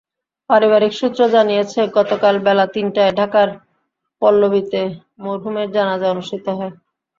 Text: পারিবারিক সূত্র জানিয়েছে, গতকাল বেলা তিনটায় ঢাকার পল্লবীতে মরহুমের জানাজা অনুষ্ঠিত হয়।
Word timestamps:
পারিবারিক 0.49 0.93
সূত্র 0.99 1.21
জানিয়েছে, 1.35 1.79
গতকাল 1.97 2.35
বেলা 2.45 2.65
তিনটায় 2.75 3.13
ঢাকার 3.19 3.49
পল্লবীতে 4.21 4.81
মরহুমের 5.23 5.67
জানাজা 5.75 6.07
অনুষ্ঠিত 6.13 6.45
হয়। 6.57 6.73